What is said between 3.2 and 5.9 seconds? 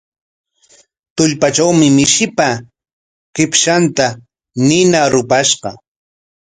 qipshanta nina rupashqa.